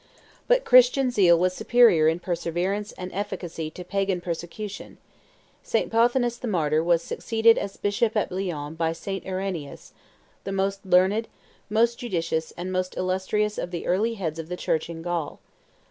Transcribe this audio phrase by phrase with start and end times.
[0.47, 4.97] But Christian zeal was superior in perseverance and efficacy to Pagan persecution.
[5.61, 5.91] St.
[5.91, 9.23] Pothinus the Martyr was succeeded as bishop at Lyons by St.
[9.27, 9.93] Irenaeus,
[10.43, 11.27] the most learned,
[11.69, 15.39] most judicious, and most illustrious of the early heads of the Church in Gaul.